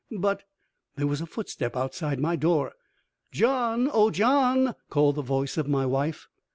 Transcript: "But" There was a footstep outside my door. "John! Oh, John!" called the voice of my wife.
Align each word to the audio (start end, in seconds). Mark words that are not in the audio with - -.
"But" 0.17 0.45
There 0.95 1.05
was 1.05 1.21
a 1.21 1.27
footstep 1.27 1.77
outside 1.77 2.19
my 2.19 2.35
door. 2.35 2.73
"John! 3.31 3.87
Oh, 3.93 4.09
John!" 4.09 4.73
called 4.89 5.13
the 5.17 5.21
voice 5.21 5.57
of 5.57 5.67
my 5.67 5.85
wife. 5.85 6.27